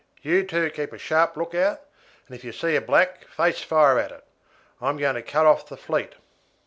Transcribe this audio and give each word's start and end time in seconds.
You 0.23 0.43
two 0.43 0.71
keep 0.71 0.93
a 0.93 0.97
sharp 0.97 1.37
look 1.37 1.53
out, 1.53 1.81
and 2.25 2.35
if 2.35 2.43
you 2.43 2.51
see 2.51 2.75
a 2.75 2.81
black 2.81 3.23
face 3.25 3.61
fire 3.61 3.99
at 3.99 4.09
it. 4.11 4.23
I 4.81 4.89
am 4.89 4.97
going 4.97 5.13
to 5.13 5.21
cut 5.21 5.45
out 5.45 5.67
the 5.67 5.77
fleet." 5.77 6.15